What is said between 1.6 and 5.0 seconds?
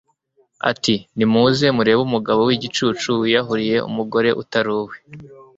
murebe umugabo w'igicucu wiyahuriye umugore utari uwe